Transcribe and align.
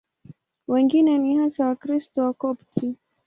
Wengine 0.67 1.17
ni 1.17 1.37
hasa 1.37 1.65
Wakristo 1.67 2.21
Wakopti. 2.23 2.95